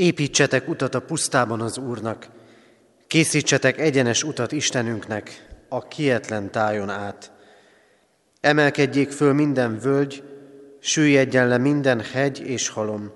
Építsetek 0.00 0.68
utat 0.68 0.94
a 0.94 1.00
pusztában 1.00 1.60
az 1.60 1.78
Úrnak, 1.78 2.28
készítsetek 3.06 3.78
egyenes 3.78 4.22
utat 4.22 4.52
Istenünknek 4.52 5.48
a 5.68 5.88
kietlen 5.88 6.50
tájon 6.50 6.90
át. 6.90 7.32
Emelkedjék 8.40 9.10
föl 9.10 9.32
minden 9.32 9.78
völgy, 9.78 10.22
süllyedjen 10.78 11.48
le 11.48 11.58
minden 11.58 12.00
hegy 12.00 12.40
és 12.40 12.68
halom. 12.68 13.12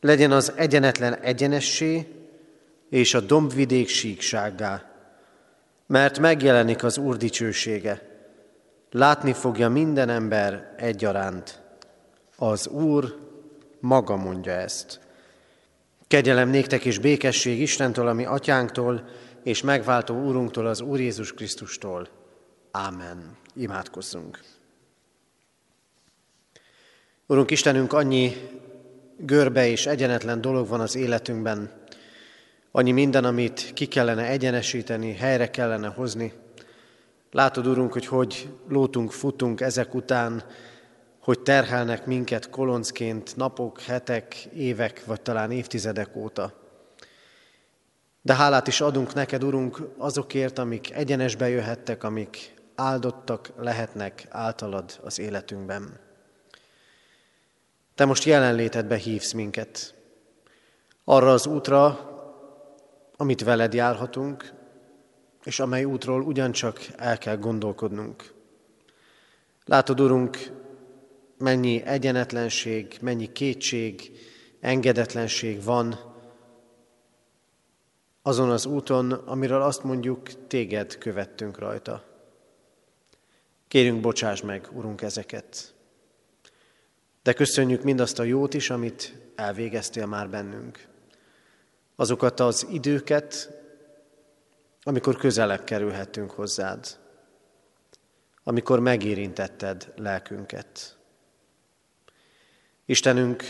Legyen 0.00 0.32
az 0.32 0.52
egyenetlen 0.56 1.14
egyenessé, 1.14 2.06
és 2.90 3.14
a 3.14 3.20
dombvidék 3.20 3.88
síksággá. 3.88 4.90
Mert 5.86 6.18
megjelenik 6.18 6.84
az 6.84 6.98
Úr 6.98 7.16
dicsősége. 7.16 8.02
Látni 8.90 9.32
fogja 9.32 9.68
minden 9.68 10.08
ember 10.08 10.74
egyaránt. 10.76 11.62
Az 12.36 12.66
Úr 12.66 13.16
maga 13.80 14.16
mondja 14.16 14.52
ezt. 14.52 15.08
Kegyelem 16.10 16.48
néktek 16.48 16.84
és 16.84 16.98
békesség 16.98 17.60
Istentől, 17.60 18.06
ami 18.06 18.24
atyánktól, 18.24 19.08
és 19.42 19.62
megváltó 19.62 20.24
Úrunktól, 20.24 20.66
az 20.66 20.80
Úr 20.80 21.00
Jézus 21.00 21.32
Krisztustól. 21.32 22.08
Ámen. 22.70 23.36
Imádkozzunk. 23.54 24.40
Urunk 27.26 27.50
Istenünk, 27.50 27.92
annyi 27.92 28.32
görbe 29.16 29.68
és 29.68 29.86
egyenetlen 29.86 30.40
dolog 30.40 30.68
van 30.68 30.80
az 30.80 30.96
életünkben, 30.96 31.70
annyi 32.70 32.92
minden, 32.92 33.24
amit 33.24 33.70
ki 33.74 33.86
kellene 33.86 34.26
egyenesíteni, 34.26 35.14
helyre 35.14 35.50
kellene 35.50 35.88
hozni. 35.88 36.32
Látod, 37.30 37.66
Urunk, 37.66 37.92
hogy 37.92 38.06
hogy 38.06 38.48
lótunk, 38.68 39.12
futunk 39.12 39.60
ezek 39.60 39.94
után, 39.94 40.44
hogy 41.20 41.40
terhelnek 41.40 42.06
minket 42.06 42.50
koloncként 42.50 43.36
napok, 43.36 43.80
hetek, 43.80 44.34
évek, 44.44 45.04
vagy 45.04 45.20
talán 45.20 45.50
évtizedek 45.50 46.16
óta. 46.16 46.52
De 48.22 48.34
hálát 48.34 48.66
is 48.66 48.80
adunk 48.80 49.14
neked, 49.14 49.44
Urunk, 49.44 49.80
azokért, 49.98 50.58
amik 50.58 50.92
egyenesbe 50.92 51.48
jöhettek, 51.48 52.04
amik 52.04 52.54
áldottak 52.74 53.52
lehetnek 53.56 54.26
általad 54.28 55.00
az 55.02 55.18
életünkben. 55.18 55.98
Te 57.94 58.04
most 58.04 58.24
jelenlétedbe 58.24 58.96
hívsz 58.96 59.32
minket. 59.32 59.94
Arra 61.04 61.32
az 61.32 61.46
útra, 61.46 62.08
amit 63.16 63.44
veled 63.44 63.74
járhatunk, 63.74 64.52
és 65.44 65.60
amely 65.60 65.84
útról 65.84 66.22
ugyancsak 66.22 66.80
el 66.96 67.18
kell 67.18 67.36
gondolkodnunk. 67.36 68.32
Látod, 69.64 70.00
Urunk, 70.00 70.52
mennyi 71.40 71.82
egyenetlenség, 71.84 72.96
mennyi 73.00 73.32
kétség, 73.32 74.12
engedetlenség 74.60 75.62
van 75.62 76.10
azon 78.22 78.50
az 78.50 78.66
úton, 78.66 79.12
amiről 79.12 79.62
azt 79.62 79.82
mondjuk, 79.82 80.46
téged 80.46 80.98
követtünk 80.98 81.58
rajta. 81.58 82.04
Kérünk, 83.68 84.00
bocsáss 84.00 84.40
meg, 84.40 84.68
Urunk, 84.72 85.02
ezeket. 85.02 85.74
De 87.22 87.32
köszönjük 87.32 87.82
mindazt 87.82 88.18
a 88.18 88.22
jót 88.22 88.54
is, 88.54 88.70
amit 88.70 89.14
elvégeztél 89.34 90.06
már 90.06 90.30
bennünk. 90.30 90.88
Azokat 91.96 92.40
az 92.40 92.66
időket, 92.70 93.50
amikor 94.82 95.16
közelebb 95.16 95.64
kerülhettünk 95.64 96.30
hozzád, 96.30 96.98
amikor 98.42 98.80
megérintetted 98.80 99.92
lelkünket. 99.96 100.99
Istenünk, 102.90 103.44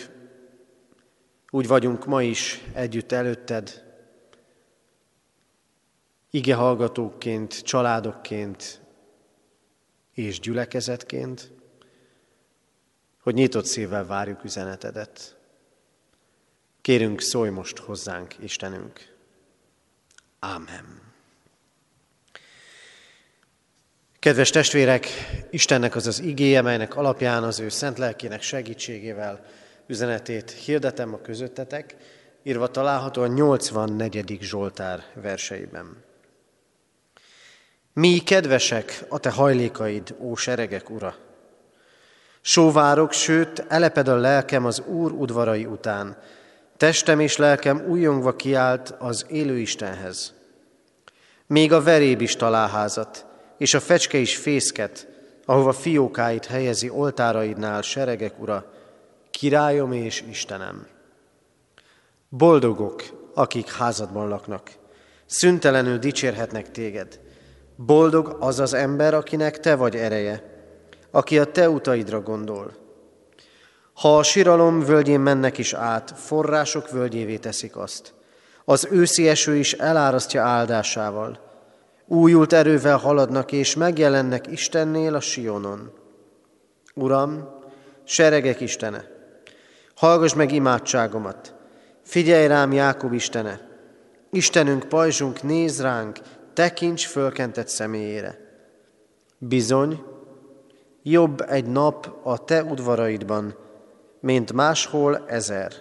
úgy 1.50 1.66
vagyunk 1.66 2.06
ma 2.06 2.22
is 2.22 2.62
együtt 2.72 3.12
előtted, 3.12 3.84
ige 6.30 6.54
hallgatóként, 6.54 7.62
családokként 7.62 8.80
és 10.12 10.40
gyülekezetként, 10.40 11.52
hogy 13.20 13.34
nyitott 13.34 13.64
szívvel 13.64 14.06
várjuk 14.06 14.44
üzenetedet. 14.44 15.36
Kérünk, 16.80 17.20
szólj 17.20 17.50
most 17.50 17.78
hozzánk, 17.78 18.38
Istenünk. 18.38 19.16
Ámen. 20.38 21.09
Kedves 24.20 24.50
testvérek, 24.50 25.06
Istennek 25.50 25.96
az 25.96 26.06
az 26.06 26.20
igéje, 26.20 26.62
melynek 26.62 26.96
alapján 26.96 27.42
az 27.42 27.60
ő 27.60 27.68
szent 27.68 27.98
lelkének 27.98 28.42
segítségével 28.42 29.44
üzenetét 29.86 30.50
hirdetem 30.50 31.14
a 31.14 31.20
közöttetek, 31.20 31.96
írva 32.42 32.68
található 32.68 33.22
a 33.22 33.26
84. 33.26 34.38
Zsoltár 34.40 35.04
verseiben. 35.14 36.04
Mi 37.92 38.18
kedvesek 38.18 39.04
a 39.08 39.18
te 39.18 39.30
hajlékaid, 39.30 40.14
ó 40.18 40.34
seregek 40.34 40.90
ura! 40.90 41.14
Sóvárok, 42.40 43.12
sőt, 43.12 43.64
eleped 43.68 44.08
a 44.08 44.16
lelkem 44.16 44.64
az 44.64 44.80
Úr 44.80 45.12
udvarai 45.12 45.64
után. 45.64 46.16
Testem 46.76 47.20
és 47.20 47.36
lelkem 47.36 47.84
újongva 47.88 48.36
kiált 48.36 48.94
az 48.98 49.26
élő 49.28 49.58
Istenhez. 49.58 50.34
Még 51.46 51.72
a 51.72 51.82
veréb 51.82 52.20
is 52.20 52.36
találházat, 52.36 53.28
és 53.60 53.74
a 53.74 53.80
fecske 53.80 54.18
is 54.18 54.36
fészket, 54.36 55.08
ahova 55.44 55.72
fiókáit 55.72 56.46
helyezi 56.46 56.90
oltáraidnál, 56.90 57.82
seregek 57.82 58.40
ura, 58.40 58.72
királyom 59.30 59.92
és 59.92 60.24
Istenem. 60.30 60.86
Boldogok, 62.28 63.02
akik 63.34 63.72
házadban 63.72 64.28
laknak, 64.28 64.70
szüntelenül 65.26 65.98
dicsérhetnek 65.98 66.70
téged. 66.70 67.20
Boldog 67.76 68.36
az 68.38 68.60
az 68.60 68.74
ember, 68.74 69.14
akinek 69.14 69.60
te 69.60 69.74
vagy 69.74 69.96
ereje, 69.96 70.64
aki 71.10 71.38
a 71.38 71.44
te 71.44 71.70
utaidra 71.70 72.20
gondol. 72.20 72.72
Ha 73.92 74.18
a 74.18 74.22
siralom 74.22 74.80
völgyén 74.80 75.20
mennek 75.20 75.58
is 75.58 75.72
át, 75.72 76.12
források 76.16 76.90
völgyévé 76.90 77.36
teszik 77.36 77.76
azt. 77.76 78.14
Az 78.64 78.88
őszi 78.90 79.28
eső 79.28 79.56
is 79.56 79.72
elárasztja 79.72 80.42
áldásával. 80.42 81.49
Újult 82.12 82.52
erővel 82.52 82.96
haladnak, 82.96 83.52
és 83.52 83.74
megjelennek 83.74 84.46
Istennél 84.46 85.14
a 85.14 85.20
Sionon. 85.20 85.92
Uram, 86.94 87.48
seregek 88.04 88.60
Istene, 88.60 89.04
hallgass 89.94 90.34
meg 90.34 90.52
imádságomat, 90.52 91.54
figyelj 92.02 92.46
rám 92.46 92.72
Jákob 92.72 93.12
Istene, 93.12 93.60
Istenünk, 94.30 94.88
pajzsunk, 94.88 95.42
néz 95.42 95.82
ránk, 95.82 96.18
tekints 96.52 97.06
fölkentett 97.06 97.68
személyére. 97.68 98.38
Bizony, 99.38 100.04
Jobb 101.02 101.40
egy 101.48 101.66
nap 101.66 102.18
a 102.22 102.44
te 102.44 102.62
udvaraidban, 102.64 103.54
mint 104.20 104.52
máshol 104.52 105.24
ezer. 105.26 105.72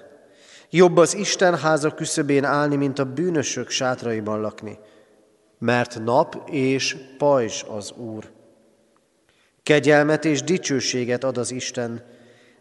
Jobb 0.69 0.97
az 0.97 1.15
Isten 1.15 1.57
háza 1.57 1.93
küszöbén 1.93 2.43
állni, 2.43 2.75
mint 2.75 2.99
a 2.99 3.05
bűnösök 3.13 3.69
sátraiban 3.69 4.41
lakni, 4.41 4.79
mert 5.59 5.99
nap 6.03 6.49
és 6.49 6.97
pajzs 7.17 7.63
az 7.63 7.91
Úr. 7.91 8.31
Kegyelmet 9.63 10.25
és 10.25 10.43
dicsőséget 10.43 11.23
ad 11.23 11.37
az 11.37 11.51
Isten, 11.51 12.03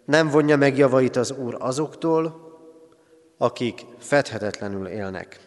nem 0.05 0.29
vonja 0.29 0.57
meg 0.57 0.79
javait 0.79 1.17
az 1.17 1.31
Úr 1.31 1.57
azoktól, 1.59 2.47
akik 3.39 3.87
fedhetetlenül 3.99 4.87
élnek. 4.87 5.41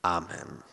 Ámen. 0.00 0.64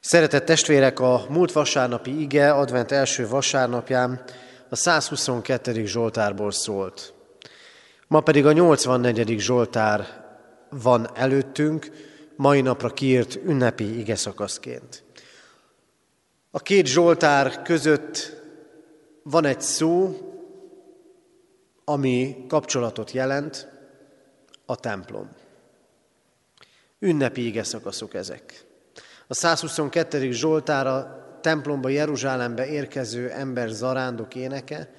Szeretett 0.00 0.44
testvérek, 0.44 1.00
a 1.00 1.24
múlt 1.28 1.52
vasárnapi 1.52 2.20
ige, 2.20 2.52
advent 2.52 2.92
első 2.92 3.28
vasárnapján 3.28 4.24
a 4.68 4.76
122. 4.76 5.86
Zsoltárból 5.86 6.50
szólt. 6.50 7.12
Ma 8.06 8.20
pedig 8.20 8.46
a 8.46 8.52
84. 8.52 9.38
Zsoltár 9.38 10.24
van 10.70 11.08
előttünk, 11.14 11.90
mai 12.38 12.60
napra 12.60 12.88
kiírt 12.88 13.34
ünnepi 13.44 13.98
ige 13.98 14.16
szakaszként. 14.16 15.04
A 16.50 16.58
két 16.58 16.86
Zsoltár 16.86 17.62
között 17.62 18.42
van 19.22 19.44
egy 19.44 19.60
szó, 19.60 20.16
ami 21.84 22.44
kapcsolatot 22.48 23.10
jelent, 23.10 23.68
a 24.66 24.76
templom. 24.76 25.28
Ünnepi 26.98 27.46
ige 27.46 27.62
szakaszok 27.62 28.14
ezek. 28.14 28.64
A 29.26 29.34
122. 29.34 30.30
Zsoltára 30.30 31.26
templomba, 31.40 31.88
Jeruzsálembe 31.88 32.66
érkező 32.66 33.30
ember 33.30 33.68
zarándok 33.68 34.34
éneke, 34.34 34.90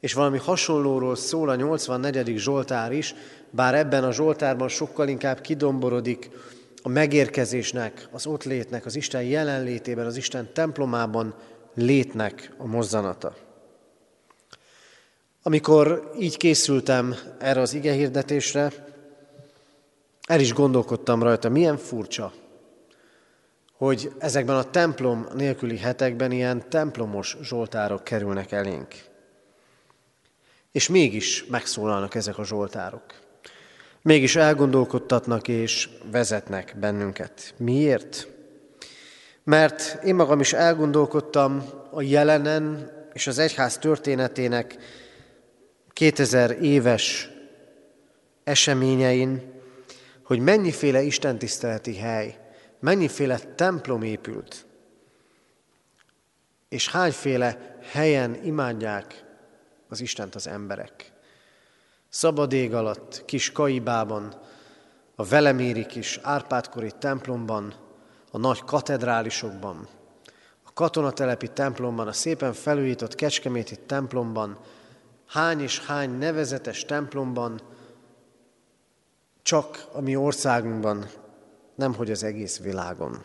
és 0.00 0.12
valami 0.12 0.38
hasonlóról 0.38 1.16
szól 1.16 1.48
a 1.48 1.54
84. 1.54 2.36
Zsoltár 2.36 2.92
is, 2.92 3.14
bár 3.50 3.74
ebben 3.74 4.04
a 4.04 4.12
Zsoltárban 4.12 4.68
sokkal 4.68 5.08
inkább 5.08 5.40
kidomborodik 5.40 6.30
a 6.82 6.88
megérkezésnek, 6.88 8.08
az 8.10 8.26
ott 8.26 8.44
létnek, 8.44 8.86
az 8.86 8.96
Isten 8.96 9.22
jelenlétében, 9.22 10.06
az 10.06 10.16
Isten 10.16 10.52
templomában 10.52 11.34
létnek 11.74 12.54
a 12.58 12.66
mozzanata. 12.66 13.34
Amikor 15.42 16.12
így 16.18 16.36
készültem 16.36 17.14
erre 17.38 17.60
az 17.60 17.74
ige 17.74 17.92
hirdetésre, 17.92 18.72
el 20.26 20.40
is 20.40 20.52
gondolkodtam 20.52 21.22
rajta, 21.22 21.48
milyen 21.48 21.76
furcsa, 21.76 22.32
hogy 23.72 24.12
ezekben 24.18 24.56
a 24.56 24.70
templom 24.70 25.26
nélküli 25.34 25.78
hetekben 25.78 26.32
ilyen 26.32 26.68
templomos 26.68 27.36
zsoltárok 27.42 28.04
kerülnek 28.04 28.52
elénk. 28.52 28.94
És 30.72 30.88
mégis 30.88 31.44
megszólalnak 31.46 32.14
ezek 32.14 32.38
a 32.38 32.44
zsoltárok. 32.44 33.04
Mégis 34.02 34.36
elgondolkodtatnak 34.36 35.48
és 35.48 35.88
vezetnek 36.10 36.76
bennünket. 36.78 37.54
Miért? 37.56 38.28
Mert 39.44 39.98
én 40.04 40.14
magam 40.14 40.40
is 40.40 40.52
elgondolkodtam 40.52 41.64
a 41.90 42.02
jelenen 42.02 42.90
és 43.12 43.26
az 43.26 43.38
egyház 43.38 43.78
történetének 43.78 44.76
2000 45.92 46.50
éves 46.62 47.28
eseményein, 48.44 49.52
hogy 50.24 50.38
mennyiféle 50.38 51.02
istentiszteleti 51.02 51.96
hely, 51.96 52.38
mennyiféle 52.80 53.38
templom 53.38 54.02
épült, 54.02 54.66
és 56.68 56.90
hányféle 56.90 57.78
helyen 57.82 58.44
imádják 58.44 59.24
az 59.88 60.00
Istent 60.00 60.34
az 60.34 60.46
emberek. 60.46 61.09
Szabad 62.10 62.52
ég 62.52 62.74
alatt, 62.74 63.24
kis 63.24 63.52
Kaibában, 63.52 64.34
a 65.14 65.24
Veleméri 65.24 65.86
kis 65.86 66.18
Árpádkori 66.22 66.92
templomban, 66.98 67.74
a 68.30 68.38
nagy 68.38 68.64
katedrálisokban, 68.64 69.88
a 70.64 70.72
katonatelepi 70.72 71.48
templomban, 71.48 72.08
a 72.08 72.12
szépen 72.12 72.52
felújított 72.52 73.14
Kecskeméti 73.14 73.76
templomban, 73.76 74.58
hány 75.26 75.60
és 75.60 75.80
hány 75.84 76.10
nevezetes 76.10 76.84
templomban, 76.84 77.60
csak 79.42 79.86
a 79.92 80.00
mi 80.00 80.16
országunkban, 80.16 81.10
nem 81.74 81.94
hogy 81.94 82.10
az 82.10 82.22
egész 82.22 82.58
világon. 82.58 83.24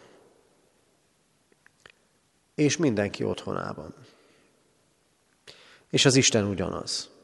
És 2.56 2.78
mindenki 2.78 3.24
otthonában. 3.24 3.94
És 5.90 6.06
az 6.06 6.16
Isten 6.16 6.46
ugyanaz. 6.46 7.15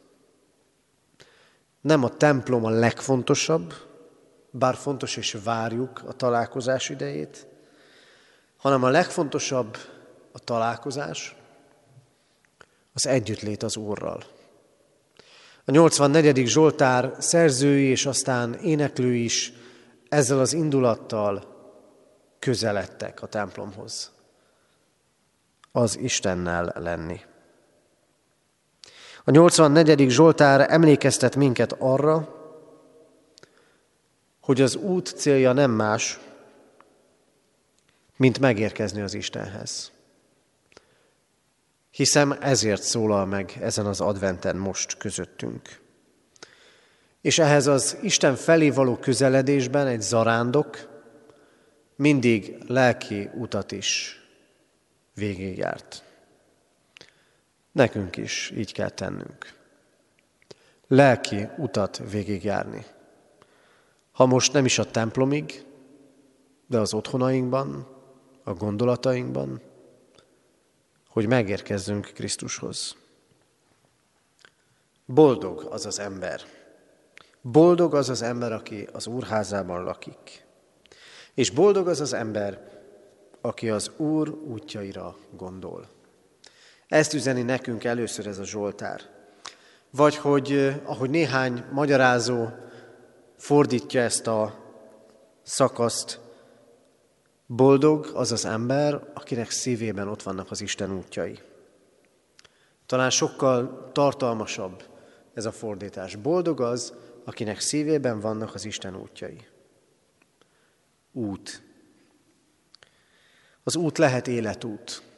Nem 1.81 2.03
a 2.03 2.09
templom 2.09 2.65
a 2.65 2.69
legfontosabb, 2.69 3.73
bár 4.51 4.75
fontos 4.75 5.17
és 5.17 5.37
várjuk 5.43 6.03
a 6.07 6.13
találkozás 6.13 6.89
idejét, 6.89 7.47
hanem 8.57 8.83
a 8.83 8.89
legfontosabb 8.89 9.77
a 10.31 10.39
találkozás, 10.39 11.35
az 12.93 13.07
együttlét 13.07 13.63
az 13.63 13.77
Úrral. 13.77 14.23
A 15.65 15.71
84. 15.71 16.47
Zsoltár 16.47 17.15
szerzői 17.19 17.83
és 17.83 18.05
aztán 18.05 18.53
éneklő 18.53 19.13
is 19.13 19.53
ezzel 20.09 20.39
az 20.39 20.53
indulattal 20.53 21.59
közeledtek 22.39 23.21
a 23.21 23.27
templomhoz. 23.27 24.11
Az 25.71 25.97
Istennel 25.97 26.73
lenni. 26.75 27.21
A 29.23 29.31
84. 29.31 30.09
Zsoltár 30.09 30.71
emlékeztet 30.71 31.35
minket 31.35 31.75
arra, 31.79 32.39
hogy 34.41 34.61
az 34.61 34.75
út 34.75 35.07
célja 35.07 35.51
nem 35.53 35.71
más, 35.71 36.19
mint 38.15 38.39
megérkezni 38.39 39.01
az 39.01 39.13
Istenhez. 39.13 39.91
Hiszem 41.91 42.37
ezért 42.39 42.81
szólal 42.81 43.25
meg 43.25 43.57
ezen 43.61 43.85
az 43.85 44.01
adventen 44.01 44.55
most 44.55 44.97
közöttünk. 44.97 45.79
És 47.21 47.39
ehhez 47.39 47.67
az 47.67 47.97
Isten 48.01 48.35
felé 48.35 48.69
való 48.69 48.95
közeledésben 48.95 49.87
egy 49.87 50.01
zarándok 50.01 50.89
mindig 51.95 52.57
lelki 52.67 53.29
utat 53.33 53.71
is 53.71 54.21
végigjárt. 55.13 56.03
Nekünk 57.71 58.17
is 58.17 58.51
így 58.55 58.73
kell 58.73 58.89
tennünk. 58.89 59.53
Lelki 60.87 61.47
utat 61.57 62.01
végigjárni. 62.09 62.85
Ha 64.11 64.25
most 64.25 64.53
nem 64.53 64.65
is 64.65 64.79
a 64.79 64.91
templomig, 64.91 65.65
de 66.67 66.79
az 66.79 66.93
otthonainkban, 66.93 67.87
a 68.43 68.53
gondolatainkban, 68.53 69.61
hogy 71.09 71.27
megérkezzünk 71.27 72.11
Krisztushoz. 72.13 72.95
Boldog 75.05 75.67
az 75.69 75.85
az 75.85 75.99
ember. 75.99 76.41
Boldog 77.41 77.95
az 77.95 78.09
az 78.09 78.21
ember, 78.21 78.51
aki 78.51 78.87
az 78.93 79.07
Úrházában 79.07 79.83
lakik. 79.83 80.45
És 81.33 81.49
boldog 81.49 81.87
az 81.87 82.01
az 82.01 82.13
ember, 82.13 82.81
aki 83.41 83.69
az 83.69 83.91
Úr 83.97 84.29
útjaira 84.29 85.17
gondol. 85.35 85.89
Ezt 86.91 87.13
üzeni 87.13 87.41
nekünk 87.41 87.83
először 87.83 88.27
ez 88.27 88.37
a 88.37 88.45
Zsoltár. 88.45 89.01
Vagy 89.89 90.15
hogy, 90.15 90.51
eh, 90.51 90.75
ahogy 90.83 91.09
néhány 91.09 91.63
magyarázó 91.71 92.47
fordítja 93.37 94.01
ezt 94.01 94.27
a 94.27 94.55
szakaszt, 95.43 96.19
boldog 97.45 98.11
az 98.13 98.31
az 98.31 98.45
ember, 98.45 99.11
akinek 99.13 99.49
szívében 99.49 100.07
ott 100.07 100.23
vannak 100.23 100.51
az 100.51 100.61
Isten 100.61 100.97
útjai. 100.97 101.39
Talán 102.85 103.09
sokkal 103.09 103.89
tartalmasabb 103.91 104.83
ez 105.33 105.45
a 105.45 105.51
fordítás. 105.51 106.15
Boldog 106.15 106.61
az, 106.61 106.93
akinek 107.25 107.59
szívében 107.59 108.19
vannak 108.19 108.53
az 108.53 108.65
Isten 108.65 108.95
útjai. 108.95 109.47
Út. 111.11 111.63
Az 113.63 113.75
út 113.75 113.97
lehet 113.97 114.27
életút. 114.27 115.09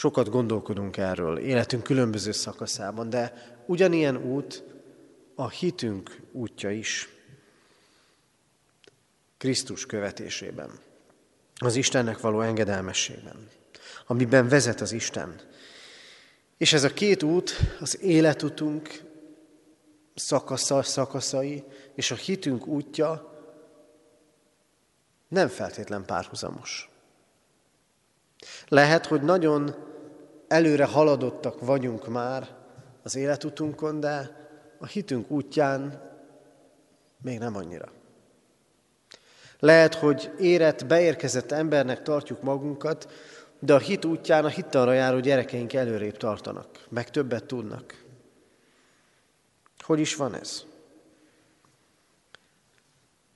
Sokat 0.00 0.28
gondolkodunk 0.28 0.96
erről, 0.96 1.38
életünk 1.38 1.82
különböző 1.82 2.32
szakaszában, 2.32 3.10
de 3.10 3.54
ugyanilyen 3.66 4.16
út 4.16 4.64
a 5.34 5.48
hitünk 5.48 6.20
útja 6.32 6.70
is. 6.70 7.08
Krisztus 9.38 9.86
követésében, 9.86 10.70
az 11.54 11.76
Istennek 11.76 12.20
való 12.20 12.40
engedelmességben, 12.40 13.48
amiben 14.06 14.48
vezet 14.48 14.80
az 14.80 14.92
Isten. 14.92 15.40
És 16.56 16.72
ez 16.72 16.84
a 16.84 16.92
két 16.92 17.22
út, 17.22 17.50
az 17.80 18.00
életutunk 18.02 19.02
szakasza, 20.14 20.82
szakaszai 20.82 21.64
és 21.94 22.10
a 22.10 22.14
hitünk 22.14 22.66
útja 22.66 23.34
nem 25.28 25.48
feltétlen 25.48 26.04
párhuzamos. 26.04 26.90
Lehet, 28.68 29.06
hogy 29.06 29.22
nagyon 29.22 29.88
előre 30.50 30.84
haladottak 30.84 31.60
vagyunk 31.60 32.08
már 32.08 32.48
az 33.02 33.16
életutunkon, 33.16 34.00
de 34.00 34.36
a 34.78 34.86
hitünk 34.86 35.30
útján 35.30 36.02
még 37.22 37.38
nem 37.38 37.56
annyira. 37.56 37.92
Lehet, 39.58 39.94
hogy 39.94 40.30
érett, 40.38 40.86
beérkezett 40.86 41.52
embernek 41.52 42.02
tartjuk 42.02 42.42
magunkat, 42.42 43.12
de 43.58 43.74
a 43.74 43.78
hit 43.78 44.04
útján 44.04 44.44
a 44.44 44.48
hittanra 44.48 44.92
járó 44.92 45.18
gyerekeink 45.18 45.72
előrébb 45.72 46.16
tartanak, 46.16 46.86
meg 46.88 47.10
többet 47.10 47.44
tudnak. 47.44 48.04
Hogy 49.78 50.00
is 50.00 50.14
van 50.14 50.34
ez? 50.34 50.64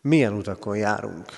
Milyen 0.00 0.33
utakon 0.33 0.76
járunk? 0.76 1.28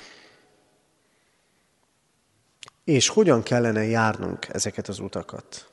És 2.87 3.09
hogyan 3.09 3.43
kellene 3.43 3.85
járnunk 3.85 4.49
ezeket 4.49 4.89
az 4.89 4.99
utakat? 4.99 5.71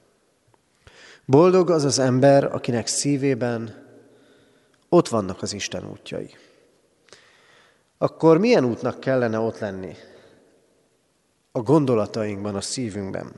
Boldog 1.26 1.70
az 1.70 1.84
az 1.84 2.00
ember, 2.00 2.44
akinek 2.44 2.88
szívében 2.88 3.86
ott 4.90 5.08
vannak 5.08 5.42
az 5.42 5.54
Isten 5.54 5.90
útjai. 5.90 6.36
Akkor 7.98 8.38
milyen 8.38 8.66
útnak 8.66 9.00
kellene 9.00 9.40
ott 9.40 9.60
lenni? 9.60 9.96
A 11.52 11.62
gondolatainkban, 11.62 12.56
a 12.56 12.62
szívünkben. 12.62 13.32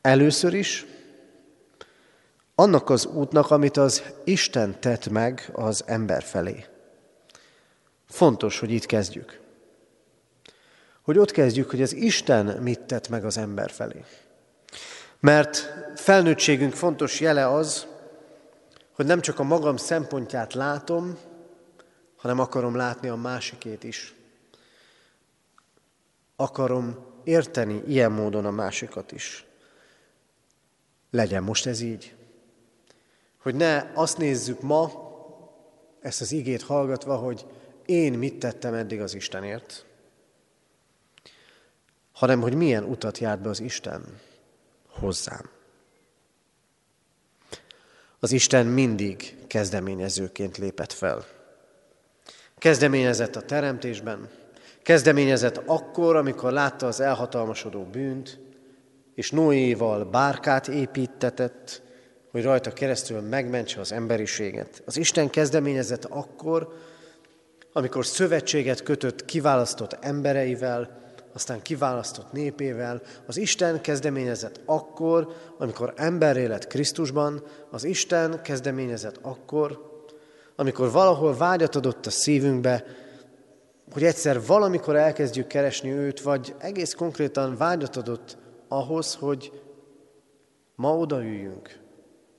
Először 0.00 0.54
is 0.54 0.86
annak 2.54 2.90
az 2.90 3.06
útnak, 3.06 3.50
amit 3.50 3.76
az 3.76 4.02
Isten 4.24 4.80
tett 4.80 5.08
meg 5.08 5.50
az 5.52 5.82
ember 5.86 6.22
felé. 6.22 6.64
Fontos, 8.08 8.58
hogy 8.58 8.70
itt 8.70 8.86
kezdjük. 8.86 9.44
Hogy 11.06 11.18
ott 11.18 11.30
kezdjük, 11.30 11.70
hogy 11.70 11.82
az 11.82 11.94
Isten 11.94 12.46
mit 12.46 12.80
tett 12.80 13.08
meg 13.08 13.24
az 13.24 13.38
ember 13.38 13.70
felé. 13.70 14.04
Mert 15.20 15.72
felnőttségünk 15.94 16.72
fontos 16.72 17.20
jele 17.20 17.48
az, 17.48 17.86
hogy 18.92 19.06
nem 19.06 19.20
csak 19.20 19.38
a 19.38 19.42
magam 19.42 19.76
szempontját 19.76 20.54
látom, 20.54 21.18
hanem 22.16 22.38
akarom 22.38 22.76
látni 22.76 23.08
a 23.08 23.14
másikét 23.14 23.84
is. 23.84 24.14
Akarom 26.36 26.96
érteni 27.24 27.82
ilyen 27.86 28.12
módon 28.12 28.44
a 28.44 28.50
másikat 28.50 29.12
is. 29.12 29.46
Legyen 31.10 31.42
most 31.42 31.66
ez 31.66 31.80
így. 31.80 32.14
Hogy 33.38 33.54
ne 33.54 33.90
azt 33.94 34.18
nézzük 34.18 34.60
ma, 34.60 34.90
ezt 36.00 36.20
az 36.20 36.32
igét 36.32 36.62
hallgatva, 36.62 37.16
hogy 37.16 37.46
én 37.84 38.12
mit 38.12 38.38
tettem 38.38 38.74
eddig 38.74 39.00
az 39.00 39.14
Istenért, 39.14 39.85
hanem 42.16 42.40
hogy 42.40 42.54
milyen 42.54 42.84
utat 42.84 43.18
járt 43.18 43.40
be 43.40 43.48
az 43.48 43.60
Isten 43.60 44.20
hozzám. 44.88 45.50
Az 48.18 48.32
Isten 48.32 48.66
mindig 48.66 49.36
kezdeményezőként 49.46 50.56
lépett 50.56 50.92
fel. 50.92 51.24
Kezdeményezett 52.58 53.36
a 53.36 53.42
teremtésben, 53.42 54.28
kezdeményezett 54.82 55.56
akkor, 55.66 56.16
amikor 56.16 56.52
látta 56.52 56.86
az 56.86 57.00
elhatalmasodó 57.00 57.84
bűnt, 57.84 58.38
és 59.14 59.30
Noéval 59.30 60.04
bárkát 60.04 60.68
építetett, 60.68 61.82
hogy 62.30 62.42
rajta 62.42 62.72
keresztül 62.72 63.20
megmentse 63.20 63.80
az 63.80 63.92
emberiséget. 63.92 64.82
Az 64.84 64.96
Isten 64.96 65.30
kezdeményezett 65.30 66.04
akkor, 66.04 66.76
amikor 67.72 68.06
szövetséget 68.06 68.82
kötött 68.82 69.24
kiválasztott 69.24 69.92
embereivel, 70.00 71.04
aztán 71.36 71.62
kiválasztott 71.62 72.32
népével. 72.32 73.02
Az 73.26 73.36
Isten 73.36 73.80
kezdeményezett 73.80 74.60
akkor, 74.64 75.34
amikor 75.58 75.92
emberré 75.96 76.44
lett 76.44 76.66
Krisztusban, 76.66 77.42
az 77.70 77.84
Isten 77.84 78.42
kezdeményezett 78.42 79.18
akkor, 79.22 80.00
amikor 80.56 80.90
valahol 80.90 81.36
vágyat 81.36 81.74
adott 81.74 82.06
a 82.06 82.10
szívünkbe, 82.10 82.84
hogy 83.92 84.04
egyszer 84.04 84.46
valamikor 84.46 84.96
elkezdjük 84.96 85.46
keresni 85.46 85.90
őt, 85.90 86.20
vagy 86.20 86.54
egész 86.58 86.94
konkrétan 86.94 87.56
vágyat 87.56 87.96
adott 87.96 88.38
ahhoz, 88.68 89.14
hogy 89.14 89.62
ma 90.74 90.96
odaüljünk 90.96 91.80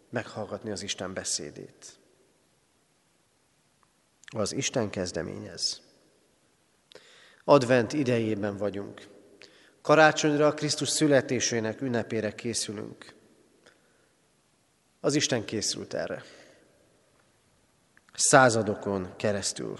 meghallgatni 0.10 0.72
az 0.72 0.84
Isten 0.84 1.14
beszédét. 1.14 2.00
Az 4.36 4.54
Isten 4.54 4.90
kezdeményez. 4.90 5.87
Advent 7.50 7.94
idejében 7.94 8.58
vagyunk. 8.58 9.08
Karácsonyra 9.82 10.54
Krisztus 10.54 10.90
születésének 10.90 11.82
ünnepére 11.82 12.36
készülünk. 12.36 13.14
Az 15.00 15.16
Isten 15.16 15.46
készült 15.46 15.94
erre. 15.94 16.24
Századokon 18.14 19.14
keresztül. 19.16 19.80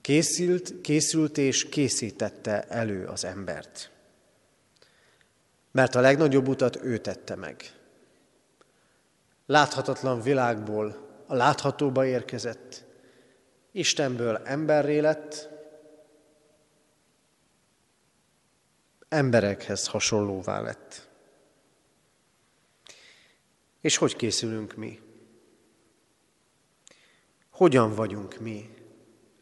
Készült, 0.00 0.80
készült 0.80 1.38
és 1.38 1.68
készítette 1.68 2.62
elő 2.62 3.06
az 3.06 3.24
embert. 3.24 3.90
Mert 5.70 5.94
a 5.94 6.00
legnagyobb 6.00 6.48
utat 6.48 6.76
ő 6.82 6.98
tette 6.98 7.34
meg. 7.34 7.72
Láthatatlan 9.46 10.22
világból 10.22 11.08
a 11.26 11.34
láthatóba 11.34 12.06
érkezett, 12.06 12.84
Istenből 13.72 14.36
emberré 14.44 14.98
lett, 14.98 15.50
emberekhez 19.12 19.86
hasonlóvá 19.86 20.60
lett. 20.60 21.08
És 23.80 23.96
hogy 23.96 24.16
készülünk 24.16 24.74
mi? 24.74 25.00
Hogyan 27.50 27.94
vagyunk 27.94 28.38
mi 28.38 28.74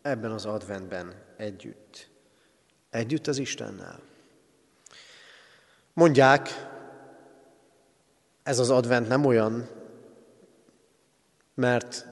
ebben 0.03 0.31
az 0.31 0.47
adventben 0.47 1.23
együtt? 1.37 2.09
Együtt 2.91 3.27
az 3.27 3.39
Istennel. 3.39 4.00
Mondják, 5.93 6.49
ez 8.43 8.59
az 8.59 8.71
advent 8.71 9.09
nem 9.09 9.25
olyan, 9.25 9.69
mert 11.55 12.07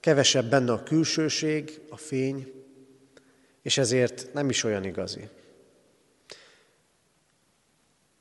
kevesebb 0.00 0.50
benne 0.50 0.72
a 0.72 0.82
külsőség, 0.82 1.80
a 1.90 1.96
fény, 1.96 2.52
és 3.62 3.78
ezért 3.78 4.32
nem 4.32 4.48
is 4.48 4.64
olyan 4.64 4.84
igazi. 4.84 5.28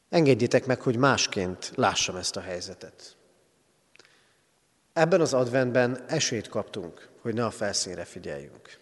Engedjétek 0.10 0.66
meg, 0.66 0.82
hogy 0.82 0.98
másként 0.98 1.72
lássam 1.76 2.16
ezt 2.16 2.36
a 2.36 2.42
helyzetet. 2.42 3.16
Ebben 4.94 5.22
az 5.22 5.34
adventben 5.34 6.06
esélyt 6.08 6.48
kaptunk, 6.48 7.10
hogy 7.22 7.34
ne 7.34 7.46
a 7.46 7.52
felszínre 7.52 8.06
figyeljünk. 8.06 8.80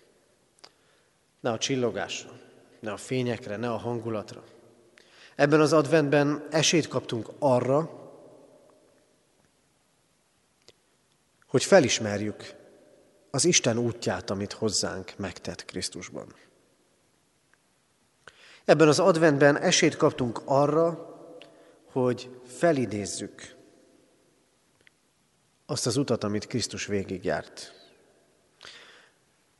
Ne 1.39 1.51
a 1.51 1.57
csillogásra, 1.57 2.31
ne 2.79 2.91
a 2.91 2.97
fényekre, 2.97 3.55
ne 3.55 3.71
a 3.71 3.77
hangulatra. 3.77 4.43
Ebben 5.35 5.59
az 5.59 5.73
adventben 5.73 6.47
esélyt 6.51 6.87
kaptunk 6.87 7.29
arra, 7.39 8.03
hogy 11.47 11.63
felismerjük 11.63 12.53
az 13.31 13.45
Isten 13.45 13.77
útját, 13.77 14.29
amit 14.29 14.53
hozzánk 14.53 15.13
megtett 15.17 15.65
Krisztusban. 15.65 16.35
Ebben 18.65 18.87
az 18.87 18.99
adventben 18.99 19.57
esélyt 19.57 19.95
kaptunk 19.95 20.41
arra, 20.45 21.14
hogy 21.95 22.29
felidézzük 22.45 23.55
azt 25.65 25.85
az 25.85 25.97
utat, 25.97 26.23
amit 26.23 26.47
Krisztus 26.47 26.85
végigjárt. 26.85 27.73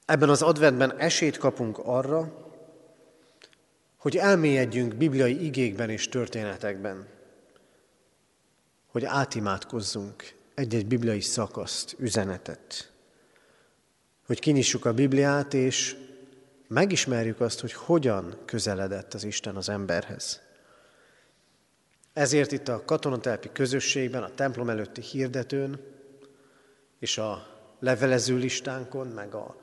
Ebben 0.06 0.30
az 0.30 0.42
adventben 0.42 0.98
esélyt 0.98 1.38
kapunk 1.38 1.77
arra, 1.77 2.51
hogy 3.98 4.18
elmélyedjünk 4.18 4.96
bibliai 4.96 5.46
igékben 5.46 5.89
és 5.89 6.10
történetekben, 6.10 7.08
hogy 8.88 9.06
átimádkozzunk 9.06 10.36
egy-egy 10.54 10.86
bibliai 10.86 11.22
szakaszt, 11.22 11.96
üzenetet, 12.00 12.92
hogy 14.25 14.39
kinyissuk 14.39 14.86
a 14.86 14.94
Bibliát, 14.94 15.54
és 15.54 15.96
megismerjük 16.68 17.39
azt, 17.39 17.60
hogy 17.60 17.74
hogyan 17.74 18.38
közeledett 18.46 19.13
az 19.13 19.24
Isten 19.24 19.56
az 19.56 19.70
emberhez. 19.70 20.45
Ezért 22.16 22.52
itt 22.52 22.68
a 22.68 22.86
katonatelpi 22.86 23.50
közösségben, 23.54 24.24
a 24.24 24.34
templom 24.36 24.70
előtti 24.70 25.02
hirdetőn 25.02 25.80
és 27.00 27.18
a 27.18 27.48
levelező 27.80 28.38
listánkon, 28.38 29.08
meg 29.08 29.34
a 29.34 29.62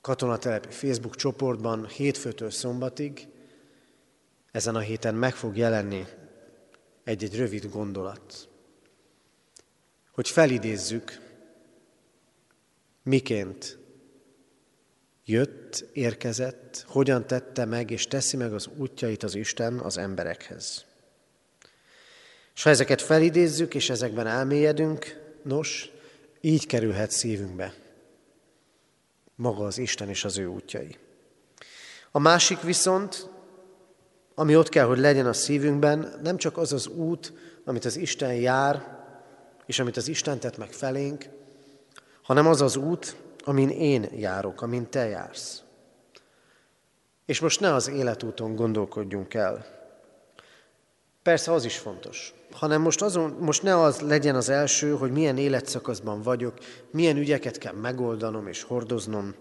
katonatelepi 0.00 0.70
Facebook 0.70 1.16
csoportban 1.16 1.86
hétfőtől 1.86 2.50
szombatig 2.50 3.28
ezen 4.50 4.74
a 4.74 4.78
héten 4.78 5.14
meg 5.14 5.34
fog 5.34 5.56
jelenni 5.56 6.06
egy-egy 7.04 7.36
rövid 7.36 7.70
gondolat, 7.70 8.48
hogy 10.12 10.28
felidézzük, 10.28 11.20
miként 13.02 13.78
jött, 15.24 15.84
érkezett, 15.92 16.84
hogyan 16.86 17.26
tette 17.26 17.64
meg 17.64 17.90
és 17.90 18.06
teszi 18.06 18.36
meg 18.36 18.52
az 18.52 18.68
útjait 18.76 19.22
az 19.22 19.34
Isten 19.34 19.78
az 19.78 19.96
emberekhez. 19.98 20.87
És 22.58 22.64
ha 22.64 22.70
ezeket 22.70 23.02
felidézzük, 23.02 23.74
és 23.74 23.90
ezekben 23.90 24.26
elmélyedünk, 24.26 25.20
nos, 25.42 25.90
így 26.40 26.66
kerülhet 26.66 27.10
szívünkbe 27.10 27.74
maga 29.34 29.64
az 29.64 29.78
Isten 29.78 30.08
és 30.08 30.24
az 30.24 30.38
ő 30.38 30.46
útjai. 30.46 30.96
A 32.10 32.18
másik 32.18 32.60
viszont, 32.60 33.30
ami 34.34 34.56
ott 34.56 34.68
kell, 34.68 34.86
hogy 34.86 34.98
legyen 34.98 35.26
a 35.26 35.32
szívünkben, 35.32 36.20
nem 36.22 36.36
csak 36.36 36.56
az 36.56 36.72
az 36.72 36.86
út, 36.86 37.32
amit 37.64 37.84
az 37.84 37.96
Isten 37.96 38.34
jár, 38.34 38.98
és 39.66 39.78
amit 39.78 39.96
az 39.96 40.08
Isten 40.08 40.38
tett 40.38 40.56
meg 40.56 40.72
felénk, 40.72 41.24
hanem 42.22 42.46
az 42.46 42.60
az 42.60 42.76
út, 42.76 43.16
amin 43.44 43.68
én 43.68 44.08
járok, 44.16 44.62
amin 44.62 44.90
te 44.90 45.06
jársz. 45.06 45.62
És 47.24 47.40
most 47.40 47.60
ne 47.60 47.74
az 47.74 47.88
életúton 47.88 48.54
gondolkodjunk 48.54 49.34
el. 49.34 49.66
Persze 51.22 51.52
az 51.52 51.64
is 51.64 51.78
fontos 51.78 52.36
hanem 52.58 52.80
most, 52.80 53.02
azon, 53.02 53.30
most 53.30 53.62
ne 53.62 53.80
az 53.80 54.00
legyen 54.00 54.34
az 54.34 54.48
első, 54.48 54.96
hogy 54.96 55.12
milyen 55.12 55.38
életszakaszban 55.38 56.22
vagyok, 56.22 56.58
milyen 56.90 57.16
ügyeket 57.16 57.58
kell 57.58 57.72
megoldanom 57.74 58.46
és 58.46 58.62
hordoznom, 58.62 59.34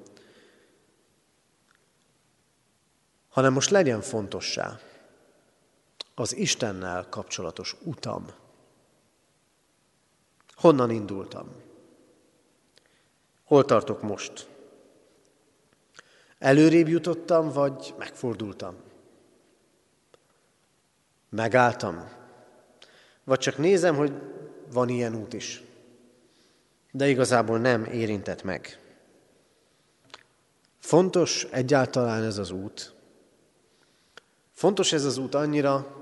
hanem 3.29 3.53
most 3.53 3.69
legyen 3.69 4.01
fontossá 4.01 4.79
az 6.15 6.35
Istennel 6.35 7.07
kapcsolatos 7.09 7.75
utam. 7.83 8.25
Honnan 10.55 10.89
indultam? 10.89 11.47
Hol 13.43 13.65
tartok 13.65 14.01
most? 14.01 14.47
Előrébb 16.39 16.87
jutottam, 16.87 17.51
vagy 17.51 17.93
megfordultam? 17.97 18.75
Megálltam, 21.29 22.16
vagy 23.27 23.39
csak 23.39 23.57
nézem, 23.57 23.95
hogy 23.95 24.13
van 24.71 24.89
ilyen 24.89 25.15
út 25.15 25.33
is. 25.33 25.63
De 26.91 27.07
igazából 27.07 27.59
nem 27.59 27.85
érintett 27.85 28.43
meg. 28.43 28.79
Fontos 30.79 31.47
egyáltalán 31.51 32.23
ez 32.23 32.37
az 32.37 32.51
út. 32.51 32.93
Fontos 34.51 34.93
ez 34.93 35.05
az 35.05 35.17
út 35.17 35.35
annyira, 35.35 35.95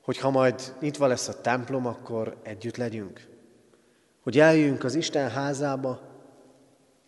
hogy 0.00 0.18
ha 0.18 0.30
majd 0.30 0.74
nyitva 0.80 1.06
lesz 1.06 1.28
a 1.28 1.40
templom, 1.40 1.86
akkor 1.86 2.36
együtt 2.42 2.76
legyünk. 2.76 3.26
hogy 4.22 4.38
eljöjjünk 4.38 4.84
az 4.84 4.94
Isten 4.94 5.30
házába 5.30 6.00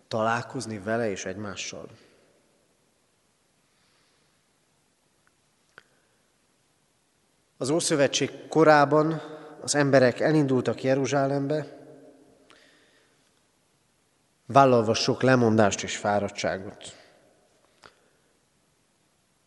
találkozni 0.08 0.78
vele 0.78 1.10
és 1.10 1.24
egymással. 1.24 1.88
Az 7.60 7.70
Ószövetség 7.70 8.30
korában 8.48 9.22
az 9.60 9.74
emberek 9.74 10.20
elindultak 10.20 10.82
Jeruzsálembe, 10.82 11.78
vállalva 14.46 14.94
sok 14.94 15.22
lemondást 15.22 15.82
és 15.82 15.96
fáradtságot. 15.96 16.96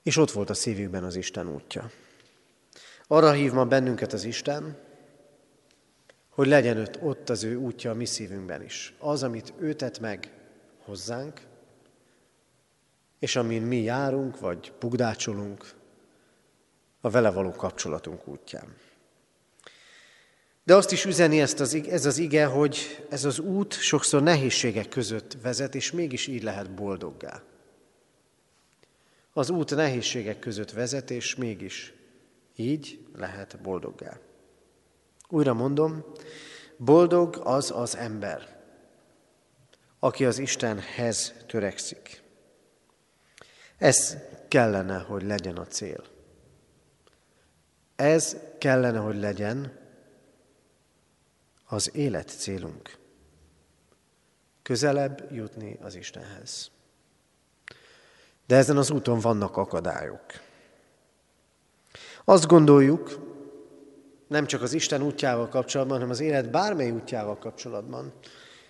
És 0.03 0.17
ott 0.17 0.32
volt 0.32 0.50
a 0.50 0.53
szívükben 0.53 1.03
az 1.03 1.15
Isten 1.15 1.53
útja. 1.53 1.91
Arra 3.08 3.32
hív 3.32 3.51
ma 3.51 3.65
bennünket 3.65 4.13
az 4.13 4.24
Isten, 4.24 4.77
hogy 6.29 6.48
legyen 6.48 6.89
ott 7.01 7.29
az 7.29 7.43
ő 7.43 7.55
útja 7.55 7.91
a 7.91 7.96
mi 7.96 8.05
szívünkben 8.05 8.63
is. 8.63 8.93
Az, 9.00 9.24
amit 9.24 9.53
ő 9.60 9.74
tett 9.74 10.00
meg 10.00 10.32
hozzánk, 10.86 11.41
és 13.20 13.36
amin 13.36 13.62
mi 13.62 13.82
járunk, 13.82 14.39
vagy 14.39 14.74
bugdácsolunk, 14.79 15.82
a 17.05 17.10
vele 17.10 17.31
való 17.31 17.51
kapcsolatunk 17.51 18.27
útján. 18.27 18.75
De 20.63 20.75
azt 20.75 20.91
is 20.91 21.05
üzeni 21.05 21.41
ezt 21.41 21.60
az, 21.60 21.74
ez 21.74 22.05
az 22.05 22.17
ige, 22.17 22.45
hogy 22.45 23.05
ez 23.10 23.25
az 23.25 23.39
út 23.39 23.74
sokszor 23.74 24.22
nehézségek 24.22 24.89
között 24.89 25.38
vezet, 25.41 25.75
és 25.75 25.91
mégis 25.91 26.27
így 26.27 26.43
lehet 26.43 26.72
boldoggá. 26.72 27.41
Az 29.33 29.50
út 29.50 29.75
nehézségek 29.75 30.39
között 30.39 30.72
vezet, 30.72 31.12
és 31.12 31.36
mégis 31.36 31.93
így 32.55 33.00
lehet 33.15 33.62
boldoggá. 33.62 34.19
Újra 35.29 35.53
mondom, 35.53 36.05
boldog 36.77 37.41
az 37.43 37.72
az 37.72 37.95
ember, 37.95 38.63
aki 40.00 40.25
az 40.25 40.39
Istenhez 40.39 41.33
törekszik. 41.48 42.22
Ez 43.77 44.17
kellene, 44.48 44.98
hogy 44.98 45.24
legyen 45.24 45.57
a 45.57 45.65
cél. 45.67 46.12
Ez 48.03 48.38
kellene, 48.57 48.98
hogy 48.98 49.19
legyen 49.19 49.72
az 51.65 51.95
élet 51.95 52.29
célunk. 52.29 52.98
Közelebb 54.62 55.27
jutni 55.31 55.77
az 55.81 55.95
Istenhez. 55.95 56.72
De 58.48 58.55
ezen 58.55 58.77
az 58.77 58.91
úton 58.91 59.19
vannak 59.19 59.57
akadályok. 59.57 60.22
Azt 62.24 62.48
gondoljuk, 62.48 63.19
nem 64.27 64.45
csak 64.45 64.62
az 64.62 64.74
Isten 64.74 65.01
útjával 65.01 65.48
kapcsolatban, 65.48 65.95
hanem 65.95 66.12
az 66.12 66.19
élet 66.19 66.51
bármely 66.51 66.91
útjával 66.91 67.38
kapcsolatban, 67.38 68.13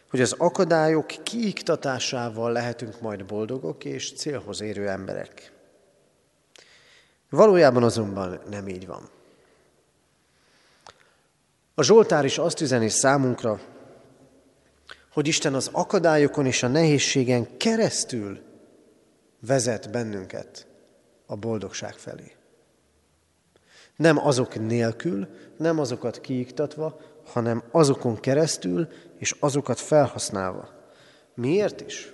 hogy 0.09 0.21
az 0.21 0.35
akadályok 0.37 1.07
kiiktatásával 1.07 2.51
lehetünk 2.51 3.01
majd 3.01 3.25
boldogok 3.25 3.85
és 3.85 4.13
célhoz 4.13 4.61
érő 4.61 4.89
emberek. 4.89 5.51
Valójában 7.29 7.83
azonban 7.83 8.39
nem 8.49 8.67
így 8.67 8.87
van. 8.87 9.21
A 11.75 11.83
Zsoltár 11.83 12.25
is 12.25 12.37
azt 12.37 12.61
üzeni 12.61 12.89
számunkra, 12.89 13.59
hogy 15.11 15.27
Isten 15.27 15.53
az 15.53 15.69
akadályokon 15.71 16.45
és 16.45 16.63
a 16.63 16.67
nehézségen 16.67 17.57
keresztül 17.57 18.39
vezet 19.39 19.91
bennünket 19.91 20.67
a 21.25 21.35
boldogság 21.35 21.93
felé. 21.93 22.31
Nem 23.95 24.17
azok 24.17 24.67
nélkül, 24.67 25.27
nem 25.57 25.79
azokat 25.79 26.21
kiiktatva, 26.21 26.99
hanem 27.25 27.63
azokon 27.71 28.19
keresztül 28.19 28.87
és 29.19 29.35
azokat 29.39 29.79
felhasználva. 29.79 30.69
Miért 31.33 31.81
is? 31.81 32.13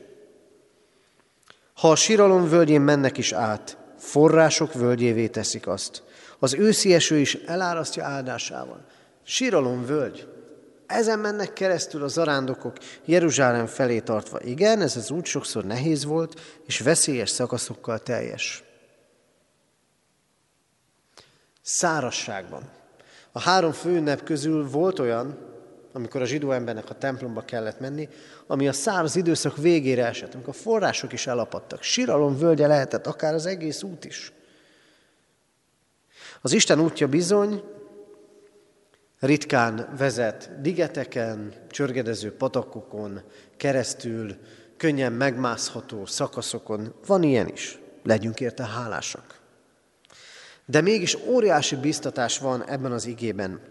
Ha 1.74 1.92
a 1.92 1.96
síralom 1.96 2.50
völgyén 2.50 2.82
mennek 2.82 3.18
is 3.18 3.32
át, 3.32 3.78
források 3.98 4.74
völgyévé 4.74 5.28
teszik 5.28 5.68
azt. 5.68 6.04
Az 6.40 6.54
őszi 6.54 6.94
eső 6.94 7.18
is 7.18 7.36
elárasztja 7.36 8.06
áldásával. 8.06 8.86
Síralom 9.30 9.86
völgy. 9.86 10.28
Ezen 10.86 11.20
mennek 11.20 11.54
keresztül 11.54 12.04
a 12.04 12.08
zarándokok 12.08 12.78
Jeruzsálem 13.06 13.66
felé 13.66 14.00
tartva. 14.00 14.42
Igen, 14.42 14.82
ez 14.82 14.96
az 14.96 15.12
út 15.12 15.26
sokszor 15.26 15.66
nehéz 15.66 16.04
volt, 16.04 16.42
és 16.66 16.80
veszélyes 16.80 17.30
szakaszokkal 17.30 18.00
teljes. 18.00 18.64
Szárasságban. 21.62 22.70
A 23.32 23.40
három 23.40 23.72
főünnep 23.72 24.24
közül 24.24 24.70
volt 24.70 25.00
olyan, 25.00 25.38
amikor 25.94 26.22
a 26.22 26.26
zsidó 26.26 26.52
embernek 26.52 26.90
a 26.90 26.98
templomba 26.98 27.42
kellett 27.42 27.80
menni, 27.80 28.10
ami 28.48 28.68
a 28.68 28.74
száraz 28.74 29.16
időszak 29.16 29.58
végére 29.58 30.06
esett, 30.06 30.34
amikor 30.34 30.54
a 30.54 30.62
források 30.62 31.14
is 31.14 31.28
elapadtak. 31.28 31.82
Síralom 31.82 32.38
völgye 32.38 32.68
lehetett, 32.68 33.08
akár 33.08 33.34
az 33.34 33.46
egész 33.46 33.84
út 33.84 34.06
is. 34.06 34.32
Az 36.42 36.52
Isten 36.52 36.80
útja 36.80 37.08
bizony 37.08 37.64
ritkán 39.20 39.96
vezet 39.98 40.62
digeteken, 40.62 41.54
csörgedező 41.70 42.36
patakokon, 42.36 43.22
keresztül, 43.58 44.36
könnyen 44.78 45.14
megmászható 45.14 46.06
szakaszokon. 46.06 46.94
Van 47.06 47.24
ilyen 47.24 47.48
is, 47.48 47.80
legyünk 48.04 48.40
érte 48.40 48.66
hálásak. 48.66 49.40
De 50.66 50.82
mégis 50.82 51.16
óriási 51.16 51.76
biztatás 51.76 52.38
van 52.38 52.70
ebben 52.70 52.92
az 52.92 53.06
igében, 53.06 53.62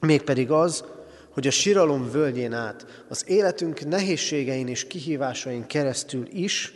mégpedig 0.00 0.50
az, 0.50 0.84
hogy 1.30 1.46
a 1.46 1.50
siralom 1.50 2.10
völgyén 2.10 2.52
át, 2.52 3.04
az 3.08 3.28
életünk 3.28 3.86
nehézségein 3.86 4.68
és 4.68 4.86
kihívásain 4.86 5.66
keresztül 5.66 6.26
is 6.30 6.72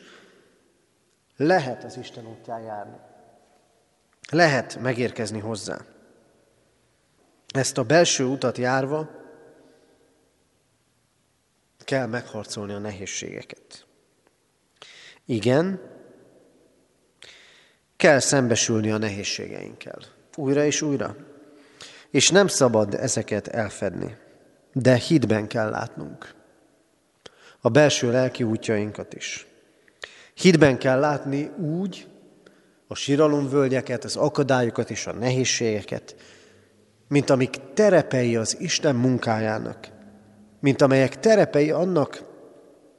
lehet 1.36 1.84
az 1.84 1.96
Isten 1.96 2.26
útján 2.26 2.60
járni. 2.60 2.96
Lehet 4.30 4.80
megérkezni 4.80 5.38
hozzá. 5.38 5.80
Ezt 7.50 7.78
a 7.78 7.82
belső 7.82 8.24
utat 8.24 8.58
járva 8.58 9.10
kell 11.84 12.06
megharcolni 12.06 12.72
a 12.72 12.78
nehézségeket. 12.78 13.86
Igen, 15.24 15.80
kell 17.96 18.18
szembesülni 18.18 18.90
a 18.90 18.98
nehézségeinkkel. 18.98 19.98
Újra 20.36 20.64
és 20.64 20.82
újra. 20.82 21.16
És 22.10 22.30
nem 22.30 22.46
szabad 22.46 22.94
ezeket 22.94 23.48
elfedni, 23.48 24.16
de 24.72 24.94
hitben 24.94 25.46
kell 25.46 25.70
látnunk. 25.70 26.34
A 27.60 27.68
belső 27.68 28.10
lelki 28.10 28.42
útjainkat 28.42 29.14
is. 29.14 29.46
Hitben 30.34 30.78
kell 30.78 30.98
látni 30.98 31.46
úgy 31.46 32.08
a 32.86 32.94
síralomvölgyeket, 32.94 34.04
az 34.04 34.16
akadályokat 34.16 34.90
és 34.90 35.06
a 35.06 35.12
nehézségeket, 35.12 36.16
mint 37.10 37.30
amik 37.30 37.56
terepei 37.74 38.36
az 38.36 38.60
Isten 38.60 38.96
munkájának, 38.96 39.88
mint 40.60 40.82
amelyek 40.82 41.18
terepei 41.18 41.70
annak, 41.70 42.24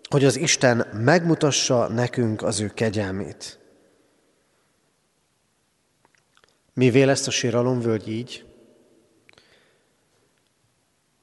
hogy 0.09 0.25
az 0.25 0.35
Isten 0.35 0.87
megmutassa 0.93 1.87
nekünk 1.87 2.41
az 2.41 2.59
ő 2.59 2.67
kegyelmét. 2.67 3.59
Mivé 6.73 7.03
lesz 7.03 7.27
a 7.27 7.31
síralomvölgy 7.31 8.07
így? 8.07 8.45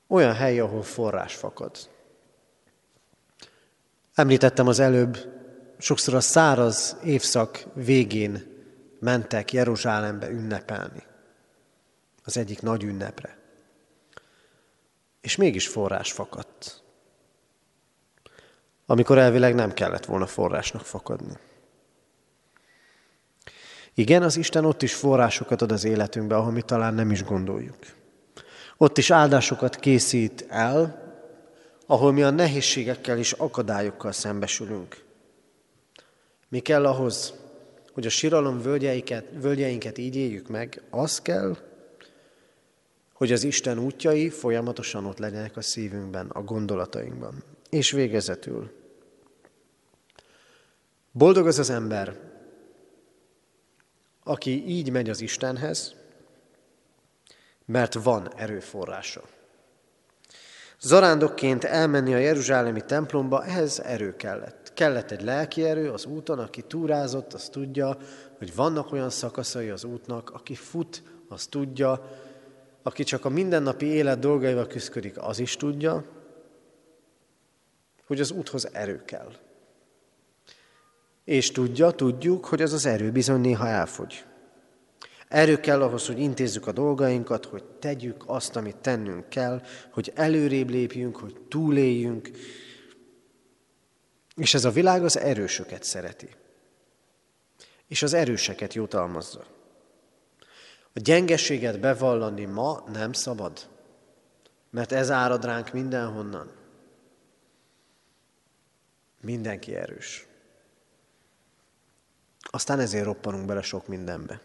Olyan 0.06 0.34
hely, 0.34 0.60
ahol 0.60 0.82
forrás 0.82 1.34
fakad. 1.34 1.76
Említettem 4.14 4.66
az 4.66 4.78
előbb, 4.78 5.18
sokszor 5.78 6.14
a 6.14 6.20
száraz 6.20 6.96
évszak 7.04 7.66
végén 7.74 8.42
mentek 9.00 9.52
Jeruzsálembe 9.52 10.28
ünnepelni 10.30 11.07
az 12.28 12.36
egyik 12.36 12.62
nagy 12.62 12.82
ünnepre. 12.82 13.36
És 15.20 15.36
mégis 15.36 15.68
forrás 15.68 16.12
fakadt. 16.12 16.82
Amikor 18.86 19.18
elvileg 19.18 19.54
nem 19.54 19.72
kellett 19.72 20.04
volna 20.04 20.26
forrásnak 20.26 20.84
fakadni. 20.84 21.36
Igen, 23.94 24.22
az 24.22 24.36
Isten 24.36 24.64
ott 24.64 24.82
is 24.82 24.94
forrásokat 24.94 25.62
ad 25.62 25.72
az 25.72 25.84
életünkbe, 25.84 26.36
ahol 26.36 26.52
mi 26.52 26.62
talán 26.62 26.94
nem 26.94 27.10
is 27.10 27.24
gondoljuk. 27.24 27.78
Ott 28.76 28.98
is 28.98 29.10
áldásokat 29.10 29.76
készít 29.76 30.46
el, 30.48 31.06
ahol 31.86 32.12
mi 32.12 32.22
a 32.22 32.30
nehézségekkel 32.30 33.18
és 33.18 33.32
akadályokkal 33.32 34.12
szembesülünk. 34.12 35.04
Mi 36.48 36.58
kell 36.58 36.86
ahhoz, 36.86 37.34
hogy 37.92 38.06
a 38.06 38.10
síralom 38.10 38.62
völgyeinket, 38.62 39.24
völgyeinket 39.32 39.98
így 39.98 40.16
éljük 40.16 40.48
meg? 40.48 40.82
Az 40.90 41.22
kell, 41.22 41.56
hogy 43.18 43.32
az 43.32 43.44
Isten 43.44 43.78
útjai 43.78 44.28
folyamatosan 44.28 45.06
ott 45.06 45.18
legyenek 45.18 45.56
a 45.56 45.60
szívünkben, 45.60 46.28
a 46.28 46.42
gondolatainkban. 46.42 47.42
És 47.70 47.90
végezetül. 47.90 48.70
Boldog 51.12 51.46
az 51.46 51.58
az 51.58 51.70
ember, 51.70 52.16
aki 54.24 54.66
így 54.66 54.90
megy 54.90 55.10
az 55.10 55.20
Istenhez, 55.20 55.94
mert 57.64 57.94
van 57.94 58.34
erőforrása. 58.36 59.22
Zarándokként 60.80 61.64
elmenni 61.64 62.14
a 62.14 62.18
Jeruzsálemi 62.18 62.84
templomba, 62.84 63.44
ehhez 63.44 63.80
erő 63.80 64.16
kellett. 64.16 64.72
Kellett 64.74 65.10
egy 65.10 65.22
lelki 65.22 65.64
erő 65.64 65.90
az 65.90 66.04
úton, 66.04 66.38
aki 66.38 66.62
túrázott, 66.62 67.32
az 67.32 67.48
tudja, 67.48 67.96
hogy 68.38 68.54
vannak 68.54 68.92
olyan 68.92 69.10
szakaszai 69.10 69.68
az 69.68 69.84
útnak, 69.84 70.30
aki 70.30 70.54
fut, 70.54 71.02
az 71.28 71.46
tudja, 71.46 72.26
aki 72.82 73.02
csak 73.02 73.24
a 73.24 73.28
mindennapi 73.28 73.86
élet 73.86 74.18
dolgaival 74.18 74.66
küzdik, 74.66 75.18
az 75.18 75.38
is 75.38 75.56
tudja, 75.56 76.04
hogy 78.06 78.20
az 78.20 78.30
úthoz 78.30 78.74
erő 78.74 79.02
kell. 79.04 79.32
És 81.24 81.50
tudja, 81.50 81.90
tudjuk, 81.90 82.44
hogy 82.44 82.62
az 82.62 82.72
az 82.72 82.86
erő 82.86 83.10
bizony 83.10 83.40
néha 83.40 83.66
elfogy. 83.66 84.24
Erő 85.28 85.60
kell 85.60 85.82
ahhoz, 85.82 86.06
hogy 86.06 86.18
intézzük 86.18 86.66
a 86.66 86.72
dolgainkat, 86.72 87.44
hogy 87.44 87.64
tegyük 87.64 88.22
azt, 88.26 88.56
amit 88.56 88.76
tennünk 88.76 89.28
kell, 89.28 89.62
hogy 89.90 90.12
előrébb 90.14 90.70
lépjünk, 90.70 91.16
hogy 91.16 91.36
túléljünk. 91.48 92.30
És 94.36 94.54
ez 94.54 94.64
a 94.64 94.70
világ 94.70 95.04
az 95.04 95.18
erősöket 95.18 95.82
szereti. 95.82 96.28
És 97.88 98.02
az 98.02 98.12
erőseket 98.12 98.74
jutalmazza. 98.74 99.44
A 100.94 101.00
gyengeséget 101.00 101.80
bevallani 101.80 102.44
ma 102.44 102.84
nem 102.92 103.12
szabad, 103.12 103.68
mert 104.70 104.92
ez 104.92 105.10
árad 105.10 105.44
ránk 105.44 105.72
mindenhonnan. 105.72 106.50
Mindenki 109.20 109.76
erős. 109.76 110.26
Aztán 112.40 112.80
ezért 112.80 113.04
roppanunk 113.04 113.46
bele 113.46 113.62
sok 113.62 113.86
mindenbe. 113.86 114.40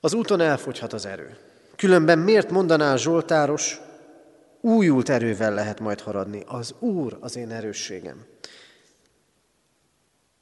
Az 0.00 0.14
úton 0.14 0.40
elfogyhat 0.40 0.92
az 0.92 1.06
erő. 1.06 1.38
Különben 1.76 2.18
miért 2.18 2.50
mondaná 2.50 2.96
Zsoltáros, 2.96 3.80
újult 4.60 5.08
erővel 5.08 5.54
lehet 5.54 5.80
majd 5.80 6.00
haradni. 6.00 6.42
Az 6.46 6.74
Úr 6.78 7.16
az 7.20 7.36
én 7.36 7.50
erősségem. 7.50 8.24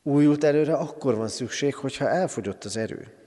Újult 0.02 0.44
erőre 0.44 0.74
akkor 0.74 1.14
van 1.14 1.28
szükség, 1.28 1.74
hogyha 1.74 2.08
elfogyott 2.08 2.64
az 2.64 2.76
erő. 2.76 3.23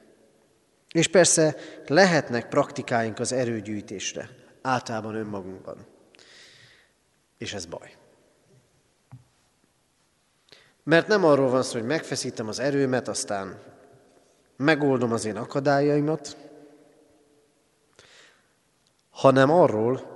És 0.92 1.08
persze 1.08 1.56
lehetnek 1.88 2.48
praktikáink 2.48 3.20
az 3.20 3.32
erőgyűjtésre, 3.32 4.30
általában 4.62 5.16
önmagunkban. 5.16 5.86
És 7.38 7.54
ez 7.54 7.66
baj. 7.66 7.96
Mert 10.84 11.08
nem 11.08 11.26
arról 11.26 11.50
van 11.50 11.64
szó, 11.64 11.78
hogy 11.78 11.88
megfeszítem 11.88 12.48
az 12.48 12.60
erőmet, 12.60 13.08
aztán 13.08 13.60
megoldom 14.58 15.12
az 15.12 15.26
én 15.26 15.36
akadályaimat, 15.36 16.38
hanem 19.10 19.52
arról, 19.52 20.16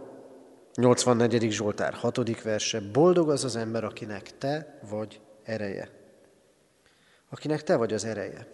84. 0.73 1.51
Zsoltár 1.51 1.93
6. 1.93 2.41
verse, 2.41 2.79
boldog 2.79 3.29
az 3.29 3.43
az 3.43 3.55
ember, 3.55 3.83
akinek 3.83 4.37
te 4.37 4.79
vagy 4.89 5.21
ereje. 5.43 5.89
Akinek 7.29 7.63
te 7.63 7.75
vagy 7.75 7.93
az 7.93 8.05
ereje. 8.05 8.47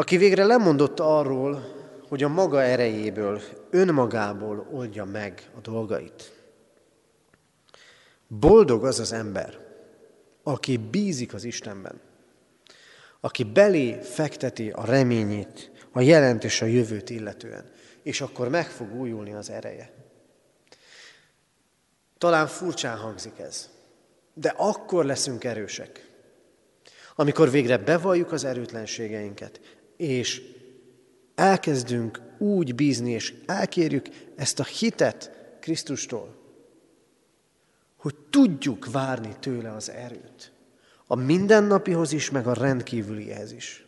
Aki 0.00 0.16
végre 0.16 0.44
lemondott 0.44 1.00
arról, 1.00 1.64
hogy 2.08 2.22
a 2.22 2.28
maga 2.28 2.62
erejéből, 2.62 3.40
önmagából 3.70 4.68
oldja 4.72 5.04
meg 5.04 5.50
a 5.56 5.60
dolgait. 5.60 6.32
Boldog 8.26 8.84
az 8.84 9.00
az 9.00 9.12
ember, 9.12 9.58
aki 10.42 10.76
bízik 10.76 11.34
az 11.34 11.44
Istenben, 11.44 12.00
aki 13.20 13.44
belé 13.44 14.00
fekteti 14.02 14.70
a 14.70 14.84
reményét, 14.84 15.70
a 15.92 16.00
jelent 16.00 16.44
és 16.44 16.62
a 16.62 16.66
jövőt 16.66 17.10
illetően, 17.10 17.70
és 18.02 18.20
akkor 18.20 18.48
meg 18.48 18.66
fog 18.66 18.94
újulni 18.94 19.32
az 19.32 19.50
ereje. 19.50 19.92
Talán 22.18 22.46
furcsán 22.46 22.96
hangzik 22.96 23.38
ez, 23.38 23.70
de 24.34 24.54
akkor 24.56 25.04
leszünk 25.04 25.44
erősek, 25.44 26.06
amikor 27.14 27.50
végre 27.50 27.76
bevalljuk 27.76 28.32
az 28.32 28.44
erőtlenségeinket, 28.44 29.77
és 29.98 30.42
elkezdünk 31.34 32.20
úgy 32.38 32.74
bízni, 32.74 33.10
és 33.10 33.34
elkérjük 33.46 34.06
ezt 34.36 34.60
a 34.60 34.64
hitet 34.64 35.30
Krisztustól, 35.60 36.36
hogy 37.96 38.14
tudjuk 38.30 38.90
várni 38.90 39.36
tőle 39.40 39.72
az 39.72 39.90
erőt. 39.90 40.52
A 41.06 41.14
mindennapihoz 41.14 42.12
is, 42.12 42.30
meg 42.30 42.46
a 42.46 42.54
rendkívülihez 42.54 43.52
is. 43.52 43.86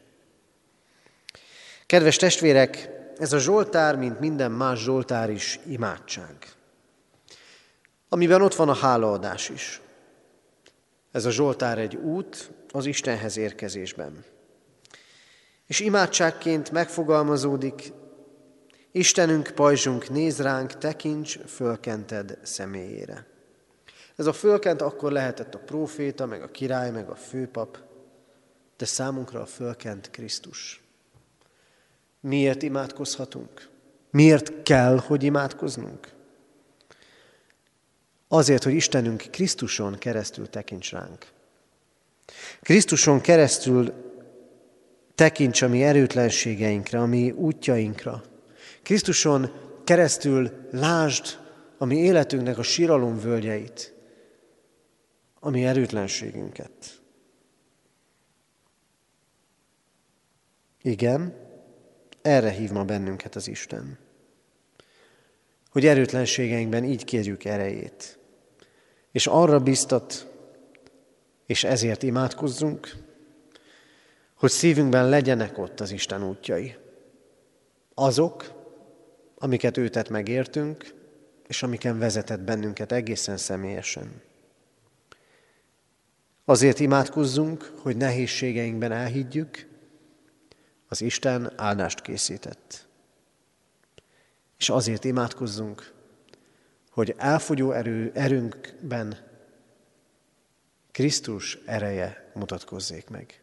Kedves 1.86 2.16
testvérek, 2.16 2.90
ez 3.18 3.32
a 3.32 3.38
Zsoltár, 3.38 3.96
mint 3.96 4.20
minden 4.20 4.52
más 4.52 4.80
Zsoltár 4.82 5.30
is 5.30 5.60
imádság. 5.66 6.36
Amiben 8.08 8.42
ott 8.42 8.54
van 8.54 8.68
a 8.68 8.74
hálaadás 8.74 9.48
is. 9.48 9.80
Ez 11.12 11.24
a 11.24 11.30
Zsoltár 11.30 11.78
egy 11.78 11.94
út 11.94 12.50
az 12.70 12.86
Istenhez 12.86 13.36
érkezésben. 13.36 14.24
És 15.70 15.80
imádságként 15.80 16.70
megfogalmazódik, 16.70 17.92
Istenünk, 18.92 19.50
pajzsunk, 19.54 20.08
néz 20.08 20.40
ránk, 20.40 20.78
tekints 20.78 21.38
fölkented 21.46 22.38
személyére. 22.42 23.26
Ez 24.16 24.26
a 24.26 24.32
fölkent 24.32 24.82
akkor 24.82 25.12
lehetett 25.12 25.54
a 25.54 25.58
próféta, 25.58 26.26
meg 26.26 26.42
a 26.42 26.50
király, 26.50 26.90
meg 26.90 27.08
a 27.08 27.14
főpap, 27.14 27.78
de 28.76 28.84
számunkra 28.84 29.40
a 29.40 29.46
fölkent 29.46 30.10
Krisztus. 30.10 30.82
Miért 32.20 32.62
imádkozhatunk? 32.62 33.68
Miért 34.10 34.62
kell, 34.62 34.98
hogy 34.98 35.22
imádkoznunk? 35.22 36.08
Azért, 38.28 38.62
hogy 38.62 38.74
Istenünk 38.74 39.22
Krisztuson 39.30 39.98
keresztül 39.98 40.48
tekints 40.48 40.92
ránk. 40.92 41.26
Krisztuson 42.62 43.20
keresztül 43.20 44.08
tekints 45.20 45.62
a 45.62 45.68
mi 45.68 45.82
erőtlenségeinkre, 45.82 47.00
a 47.00 47.06
mi 47.06 47.30
útjainkra. 47.30 48.22
Krisztuson 48.82 49.50
keresztül 49.84 50.50
lásd 50.70 51.38
a 51.78 51.84
mi 51.84 51.96
életünknek 51.96 52.58
a 52.58 52.62
síralom 52.62 53.18
völgyeit, 53.18 53.94
a 55.40 55.50
mi 55.50 55.64
erőtlenségünket. 55.64 57.00
Igen, 60.82 61.34
erre 62.22 62.50
hív 62.50 62.70
ma 62.70 62.84
bennünket 62.84 63.34
az 63.34 63.48
Isten. 63.48 63.98
Hogy 65.70 65.86
erőtlenségeinkben 65.86 66.84
így 66.84 67.04
kérjük 67.04 67.44
erejét. 67.44 68.18
És 69.12 69.26
arra 69.26 69.58
biztat, 69.58 70.26
és 71.46 71.64
ezért 71.64 72.02
imádkozzunk, 72.02 73.08
hogy 74.40 74.50
szívünkben 74.50 75.08
legyenek 75.08 75.58
ott 75.58 75.80
az 75.80 75.90
Isten 75.90 76.24
útjai. 76.24 76.76
Azok, 77.94 78.52
amiket 79.38 79.76
ő 79.76 79.90
megértünk, 80.10 80.94
és 81.46 81.62
amiken 81.62 81.98
vezetett 81.98 82.40
bennünket 82.40 82.92
egészen 82.92 83.36
személyesen. 83.36 84.22
Azért 86.44 86.80
imádkozzunk, 86.80 87.72
hogy 87.78 87.96
nehézségeinkben 87.96 88.92
elhiggyük, 88.92 89.68
az 90.88 91.00
Isten 91.00 91.52
áldást 91.56 92.00
készített. 92.00 92.86
És 94.58 94.70
azért 94.70 95.04
imádkozzunk, 95.04 95.92
hogy 96.90 97.14
elfogyó 97.16 97.72
erő, 97.72 98.10
erőnkben 98.14 99.18
Krisztus 100.90 101.58
ereje 101.66 102.30
mutatkozzék 102.34 103.08
meg. 103.08 103.40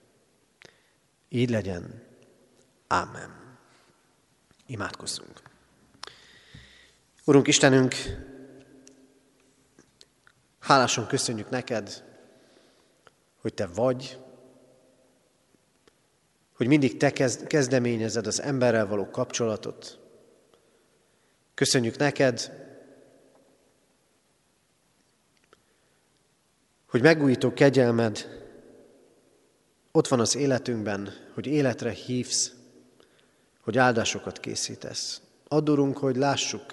Így 1.29 1.49
legyen. 1.49 2.03
Ámen. 2.87 3.57
Imádkozzunk. 4.65 5.41
Urunk 7.25 7.47
Istenünk, 7.47 7.95
hálásan 10.59 11.07
köszönjük 11.07 11.49
neked, 11.49 12.03
hogy 13.41 13.53
te 13.53 13.65
vagy, 13.65 14.19
hogy 16.55 16.67
mindig 16.67 16.97
te 16.97 17.11
kezdeményezed 17.47 18.27
az 18.27 18.41
emberrel 18.41 18.87
való 18.87 19.09
kapcsolatot. 19.09 19.99
Köszönjük 21.53 21.97
neked, 21.97 22.51
hogy 26.89 27.01
megújító 27.01 27.53
kegyelmed 27.53 28.46
ott 29.97 30.07
van 30.07 30.19
az 30.19 30.35
életünkben, 30.35 31.13
hogy 31.33 31.47
életre 31.47 31.89
hívsz, 31.89 32.51
hogy 33.61 33.77
áldásokat 33.77 34.39
készítesz. 34.39 35.21
Adorunk, 35.47 35.97
hogy 35.97 36.15
lássuk 36.15 36.65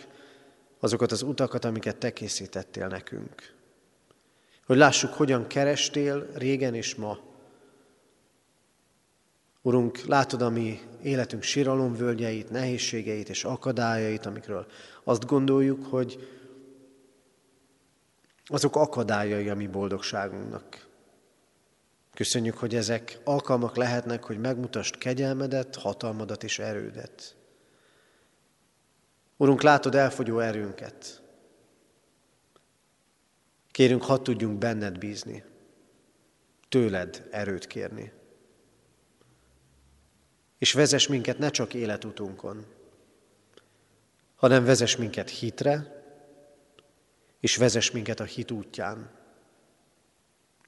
azokat 0.81 1.13
az 1.13 1.23
utakat, 1.23 1.65
amiket 1.65 1.97
te 1.97 2.13
készítettél 2.13 2.87
nekünk. 2.87 3.55
Hogy 4.67 4.77
lássuk, 4.77 5.13
hogyan 5.13 5.47
kerestél 5.47 6.27
régen 6.35 6.75
és 6.75 6.95
ma 6.95 7.19
Urunk, 9.63 9.99
látod 9.99 10.43
a 10.43 10.51
mi 10.51 10.81
életünk 11.03 11.43
síralomvölgyeit, 11.43 12.51
nehézségeit 12.51 13.29
és 13.29 13.45
akadályait, 13.45 14.27
amikről 14.27 14.67
azt 15.05 15.27
gondoljuk, 15.27 15.87
hogy 15.87 16.29
azok 18.45 18.77
akadályai 18.77 19.49
a 19.49 19.55
mi 19.55 19.67
boldogságunknak. 19.67 20.93
Köszönjük, 22.15 22.57
hogy 22.57 22.75
ezek 22.75 23.19
alkalmak 23.25 23.77
lehetnek, 23.77 24.25
hogy 24.25 24.39
megmutasd 24.39 24.99
kegyelmedet, 24.99 25.77
hatalmadat 25.77 26.43
és 26.43 26.59
erődet. 26.59 27.37
Urunk, 29.37 29.63
látod 29.63 29.95
elfogyó 29.95 30.39
erőnket. 30.39 31.23
Kérünk, 33.71 34.03
hadd 34.03 34.23
tudjunk 34.23 34.59
benned 34.59 34.99
bízni, 34.99 35.45
tőled 36.69 37.29
erőt 37.31 37.67
kérni. 37.67 38.13
És 40.59 40.73
vezess 40.73 41.07
minket 41.07 41.39
ne 41.39 41.51
csak 41.51 41.75
életutunkon, 41.75 42.67
hanem 44.35 44.65
vezess 44.65 44.97
minket 44.97 45.31
hitre, 45.31 46.03
és 47.41 47.57
vezess 47.57 47.91
minket 47.91 48.21
a 48.21 48.25
hit 48.25 48.51
útján, 48.51 49.11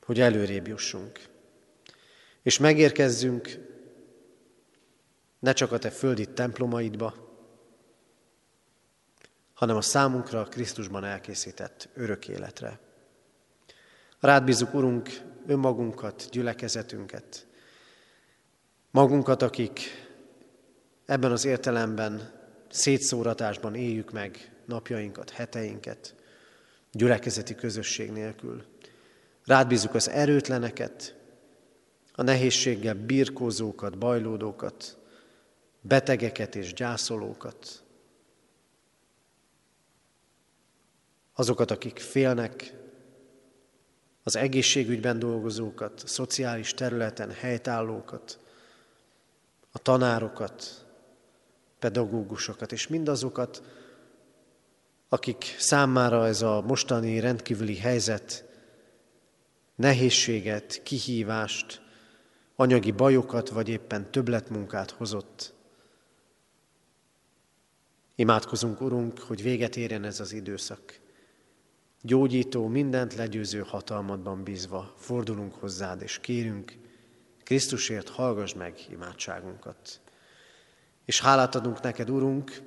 hogy 0.01 0.21
előrébb 0.21 0.67
jussunk. 0.67 1.35
És 2.47 2.59
megérkezzünk 2.59 3.59
ne 5.39 5.53
csak 5.53 5.73
a 5.73 5.79
te 5.79 5.91
földi 5.91 6.27
templomaidba, 6.27 7.15
hanem 9.55 9.77
a 9.77 9.81
számunkra 9.81 10.45
Krisztusban 10.45 11.05
elkészített 11.05 11.89
örök 11.95 12.29
életre. 12.29 12.79
Rád 14.21 14.45
bízunk, 14.45 14.75
Urunk, 14.75 15.09
önmagunkat, 15.47 16.29
gyülekezetünket, 16.31 17.47
magunkat, 18.91 19.43
akik 19.43 19.81
ebben 21.07 21.33
az 21.33 21.45
értelemben 21.45 22.33
szétszóratásban 22.69 23.75
éljük 23.75 24.13
meg 24.13 24.53
napjainkat, 24.65 25.31
heteinket, 25.31 26.15
gyülekezeti 26.93 27.55
közösség 27.55 28.11
nélkül. 28.11 28.65
Rád 29.45 29.67
bízunk 29.67 29.95
az 29.95 30.09
erőtleneket, 30.09 31.15
a 32.16 32.22
nehézséggel 32.22 32.94
birkózókat, 32.94 33.98
bajlódókat, 33.98 34.98
betegeket 35.81 36.55
és 36.55 36.72
gyászolókat, 36.72 37.83
azokat, 41.35 41.70
akik 41.70 41.98
félnek, 41.98 42.74
az 44.22 44.37
egészségügyben 44.37 45.18
dolgozókat, 45.18 46.02
a 46.05 46.07
szociális 46.07 46.74
területen 46.74 47.31
helytállókat, 47.31 48.38
a 49.72 49.79
tanárokat, 49.79 50.87
pedagógusokat, 51.79 52.72
és 52.72 52.88
mindazokat, 52.88 53.62
akik 55.09 55.57
számára 55.59 56.26
ez 56.26 56.42
a 56.42 56.61
mostani 56.61 57.20
rendkívüli 57.20 57.76
helyzet 57.76 58.44
nehézséget, 59.74 60.83
kihívást, 60.83 61.86
anyagi 62.57 62.90
bajokat, 62.90 63.49
vagy 63.49 63.69
éppen 63.69 64.11
többletmunkát 64.11 64.90
hozott. 64.90 65.55
Imádkozunk, 68.14 68.81
Urunk, 68.81 69.19
hogy 69.19 69.42
véget 69.42 69.77
érjen 69.77 70.05
ez 70.05 70.21
az 70.21 70.33
időszak. 70.33 71.01
Gyógyító, 72.03 72.66
mindent 72.66 73.14
legyőző 73.14 73.61
hatalmadban 73.61 74.42
bízva 74.42 74.95
fordulunk 74.97 75.55
hozzád, 75.55 76.03
és 76.03 76.19
kérünk, 76.19 76.73
Krisztusért 77.45 78.09
hallgass 78.09 78.55
meg 78.55 78.79
imádságunkat. 78.90 80.01
És 81.05 81.21
hálát 81.21 81.55
adunk 81.55 81.81
neked, 81.81 82.11
Urunk, 82.11 82.62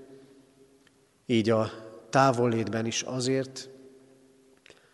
így 1.26 1.50
a 1.50 1.72
távollétben 2.10 2.86
is 2.86 3.02
azért, 3.02 3.70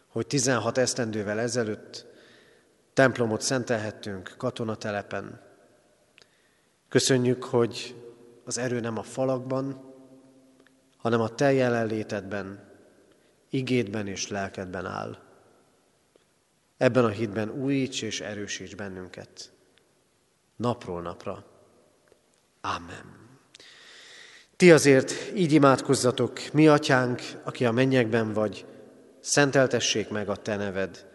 hogy 0.08 0.28
16 0.28 0.78
esztendővel 0.78 1.40
ezelőtt 1.40 2.06
templomot 2.96 3.42
szentelhettünk 3.42 4.34
katonatelepen. 4.38 5.42
Köszönjük, 6.90 7.44
hogy 7.44 7.96
az 8.46 8.58
erő 8.58 8.80
nem 8.80 8.98
a 8.98 9.04
falakban, 9.04 9.94
hanem 10.98 11.22
a 11.22 11.30
te 11.30 11.54
jelenlétedben, 11.54 12.64
igédben 13.50 14.08
és 14.08 14.28
lelkedben 14.28 14.86
áll. 14.86 15.18
Ebben 16.78 17.06
a 17.06 17.10
hitben 17.10 17.50
újíts 17.50 18.02
és 18.02 18.22
erősíts 18.22 18.76
bennünket. 18.76 19.52
Napról 20.56 21.02
napra. 21.02 21.46
Amen. 22.62 23.16
Ti 24.56 24.72
azért 24.72 25.32
így 25.34 25.52
imádkozzatok, 25.52 26.40
mi 26.54 26.68
atyánk, 26.68 27.22
aki 27.44 27.66
a 27.66 27.72
mennyekben 27.72 28.34
vagy, 28.34 28.66
szenteltessék 29.20 30.10
meg 30.10 30.30
a 30.30 30.36
te 30.36 30.56
neved. 30.56 31.15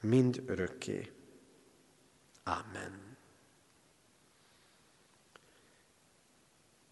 Mind 0.00 0.42
örökké. 0.46 1.12
Amen. 2.44 3.16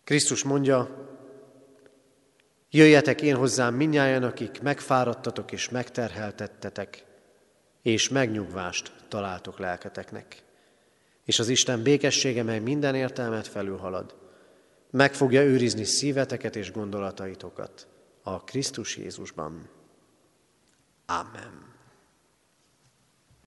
Krisztus 0.04 0.42
mondja, 0.42 1.08
jöjjetek 2.70 3.22
én 3.22 3.36
hozzám 3.36 3.74
minnyáján, 3.74 4.22
akik 4.22 4.62
megfáradtatok 4.62 5.52
és 5.52 5.68
megterheltettetek, 5.68 7.04
és 7.82 8.08
megnyugvást 8.08 8.92
találtok 9.08 9.58
lelketeknek. 9.58 10.42
És 11.24 11.38
az 11.38 11.48
Isten 11.48 11.82
békessége, 11.82 12.42
mely 12.42 12.58
minden 12.58 12.94
értelmet 12.94 13.46
felülhalad, 13.46 14.14
meg 14.90 15.14
fogja 15.14 15.42
őrizni 15.42 15.84
szíveteket 15.84 16.56
és 16.56 16.72
gondolataitokat 16.72 17.86
a 18.22 18.44
Krisztus 18.44 18.96
Jézusban. 18.96 19.68
Amen. 21.06 21.73